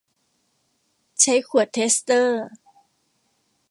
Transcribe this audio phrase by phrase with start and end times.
[1.21, 2.45] ใช้ขวดเทสเตอร์